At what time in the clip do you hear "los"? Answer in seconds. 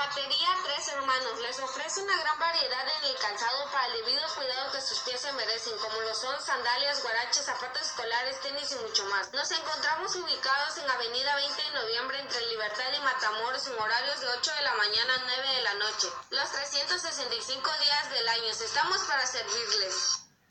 16.30-16.50